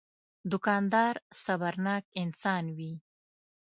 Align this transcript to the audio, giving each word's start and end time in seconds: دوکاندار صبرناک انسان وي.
دوکاندار 0.51 1.15
صبرناک 1.43 2.03
انسان 2.21 2.65
وي. 2.77 2.93